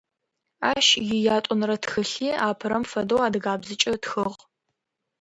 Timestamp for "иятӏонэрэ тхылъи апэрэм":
1.15-2.83